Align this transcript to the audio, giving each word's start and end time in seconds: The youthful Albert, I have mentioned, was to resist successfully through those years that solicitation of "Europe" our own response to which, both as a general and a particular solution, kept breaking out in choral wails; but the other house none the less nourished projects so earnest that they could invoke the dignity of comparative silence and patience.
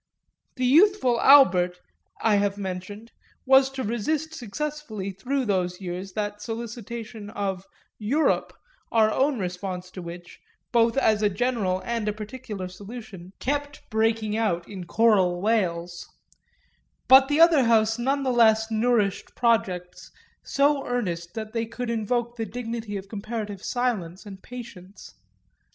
The 0.55 0.65
youthful 0.65 1.21
Albert, 1.21 1.77
I 2.23 2.37
have 2.37 2.57
mentioned, 2.57 3.11
was 3.45 3.69
to 3.69 3.83
resist 3.83 4.33
successfully 4.33 5.11
through 5.11 5.45
those 5.45 5.79
years 5.79 6.13
that 6.13 6.41
solicitation 6.41 7.29
of 7.29 7.67
"Europe" 7.99 8.51
our 8.91 9.11
own 9.11 9.37
response 9.37 9.91
to 9.91 10.01
which, 10.01 10.39
both 10.71 10.97
as 10.97 11.21
a 11.21 11.29
general 11.29 11.83
and 11.85 12.07
a 12.07 12.13
particular 12.13 12.67
solution, 12.67 13.33
kept 13.39 13.87
breaking 13.91 14.35
out 14.35 14.67
in 14.67 14.85
choral 14.85 15.39
wails; 15.39 16.09
but 17.07 17.27
the 17.27 17.39
other 17.39 17.65
house 17.65 17.99
none 17.99 18.23
the 18.23 18.31
less 18.33 18.71
nourished 18.71 19.35
projects 19.35 20.09
so 20.43 20.83
earnest 20.87 21.35
that 21.35 21.53
they 21.53 21.67
could 21.67 21.91
invoke 21.91 22.37
the 22.37 22.45
dignity 22.47 22.97
of 22.97 23.07
comparative 23.07 23.63
silence 23.63 24.25
and 24.25 24.41
patience. 24.41 25.13